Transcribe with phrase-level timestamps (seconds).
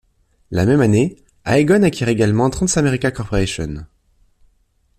[0.49, 1.15] La même année,
[1.45, 3.85] Aegon acquiert également Transamerica Corporation.